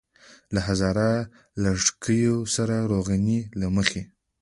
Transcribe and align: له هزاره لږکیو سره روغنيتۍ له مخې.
له 0.53 0.59
هزاره 0.67 1.09
لږکیو 1.63 2.37
سره 2.55 2.75
روغنيتۍ 2.91 3.39
له 3.59 3.67
مخې. 3.75 4.01